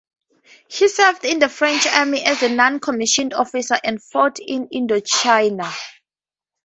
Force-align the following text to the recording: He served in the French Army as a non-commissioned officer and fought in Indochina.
He 0.67 0.87
served 0.87 1.25
in 1.25 1.37
the 1.37 1.47
French 1.47 1.85
Army 1.85 2.23
as 2.23 2.41
a 2.41 2.49
non-commissioned 2.49 3.35
officer 3.35 3.75
and 3.83 4.01
fought 4.01 4.39
in 4.39 4.67
Indochina. 4.69 5.71